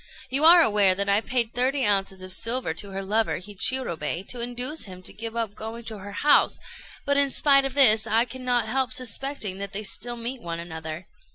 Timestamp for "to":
2.73-2.89, 4.29-4.41, 5.03-5.13, 5.83-5.99